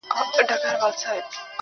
•اغــــزي 0.19 0.37
يې 0.39 0.43
وكـــرل 0.43 0.57
دوى 0.61 0.75
ولاړل 0.77 0.95
تريــــنه. 1.01 1.37